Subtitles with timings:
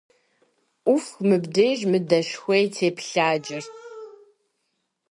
[0.83, 3.63] Ӏуфх мыбдеж мы дэшхуей теплъаджэр!